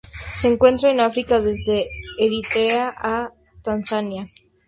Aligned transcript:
Se 0.39 0.47
encuentra 0.47 0.89
en 0.89 0.99
África 0.99 1.39
desde 1.41 1.87
Eritrea 2.17 2.91
a 2.97 3.33
Tanzania. 3.61 4.25